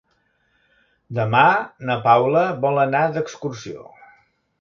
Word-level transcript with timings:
Demà 1.17 1.41
na 1.89 1.97
Paula 2.07 2.41
vol 2.63 2.81
anar 2.85 3.03
d'excursió. 3.19 3.85